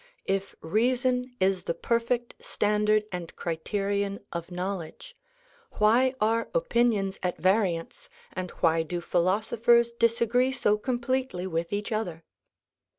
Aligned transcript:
If 0.25 0.55
reason 0.61 1.35
is 1.39 1.65
the 1.65 1.75
perfect 1.75 2.33
standard 2.43 3.03
and 3.11 3.35
criterion 3.35 4.21
of 4.33 4.49
knowledge, 4.49 5.15
why 5.73 6.15
are 6.19 6.49
opinions 6.55 7.19
at 7.21 7.37
variance 7.37 8.09
and 8.33 8.49
why 8.65 8.81
do 8.81 8.99
philoso 8.99 9.57
phers 9.57 9.89
disagree 9.95 10.51
so 10.53 10.75
completely 10.79 11.45
with 11.45 11.71
each 11.71 11.91
other 11.91 12.23